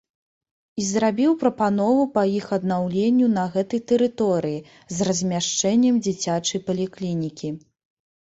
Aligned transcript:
І 0.83 0.83
зрабіў 0.91 1.33
прапанову 1.41 2.05
па 2.15 2.23
іх 2.37 2.47
аднаўленню 2.57 3.27
на 3.33 3.43
гэтай 3.55 3.81
тэрыторыі 3.91 4.63
з 4.95 5.07
размяшчэннем 5.11 6.01
дзіцячай 6.09 6.59
паліклінікі. 6.71 7.53